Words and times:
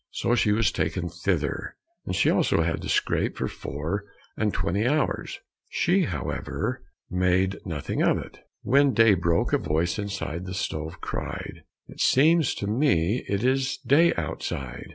So 0.09 0.33
she 0.33 0.51
was 0.51 0.71
taken 0.71 1.09
thither, 1.09 1.75
and 2.07 2.15
she 2.15 2.31
also 2.31 2.63
had 2.63 2.81
to 2.81 2.89
scrape 2.89 3.37
for 3.37 3.47
four 3.47 4.05
and 4.35 4.51
twenty 4.51 4.87
hours. 4.87 5.41
She, 5.69 6.05
however, 6.05 6.81
made 7.11 7.59
nothing 7.67 8.01
of 8.01 8.17
it. 8.17 8.39
When 8.63 8.95
day 8.95 9.13
broke, 9.13 9.53
a 9.53 9.59
voice 9.59 9.99
inside 9.99 10.47
the 10.47 10.55
stove 10.55 11.01
cried, 11.01 11.65
"It 11.87 11.99
seems 12.01 12.55
to 12.55 12.65
me 12.65 13.23
it 13.29 13.43
is 13.43 13.77
day 13.77 14.11
outside!" 14.15 14.89